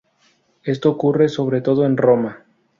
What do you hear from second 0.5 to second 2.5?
Esto ocurre sobre todo en Roma.